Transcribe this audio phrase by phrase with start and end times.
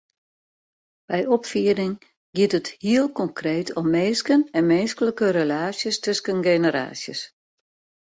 [1.09, 1.91] By opfieding
[2.35, 7.21] giet it heel konkreet om minsken en minsklike relaasjes tusken generaasjes.